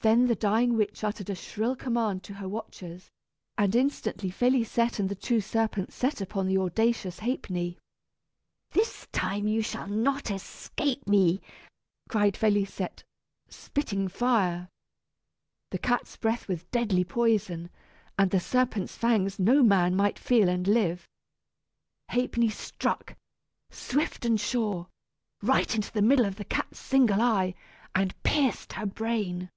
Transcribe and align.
Then 0.00 0.26
the 0.26 0.34
dying 0.34 0.76
witch 0.76 1.02
uttered 1.02 1.30
a 1.30 1.34
shrill 1.34 1.74
command 1.74 2.22
to 2.24 2.34
her 2.34 2.46
watchers, 2.46 3.08
and 3.56 3.74
instantly 3.74 4.30
Félisette 4.30 4.98
and 4.98 5.08
the 5.08 5.14
two 5.14 5.40
serpents 5.40 5.94
set 5.96 6.20
upon 6.20 6.46
the 6.46 6.58
audacious 6.58 7.20
Ha'penny. 7.20 7.78
"This 8.72 9.08
time 9.12 9.48
you 9.48 9.62
shall 9.62 9.88
not 9.88 10.30
escape 10.30 11.08
me!" 11.08 11.40
cried 12.10 12.34
Félisette, 12.34 13.02
spitting 13.48 14.08
fire. 14.08 14.68
The 15.70 15.78
cat's 15.78 16.18
breath 16.18 16.48
was 16.48 16.64
deadly 16.64 17.04
poison, 17.04 17.70
and 18.18 18.30
the 18.30 18.40
serpents' 18.40 18.96
fangs 18.96 19.38
no 19.38 19.62
man 19.62 19.96
might 19.96 20.18
feel 20.18 20.50
and 20.50 20.68
live. 20.68 21.08
Ha'penny 22.10 22.50
struck, 22.50 23.16
swift 23.70 24.26
and 24.26 24.38
sure, 24.38 24.86
right 25.40 25.74
into 25.74 25.90
the 25.90 26.02
middle 26.02 26.26
of 26.26 26.36
the 26.36 26.44
cat's 26.44 26.78
single 26.78 27.22
eye, 27.22 27.54
and 27.94 28.12
pierced 28.22 28.74
her 28.74 28.84
brain. 28.84 29.48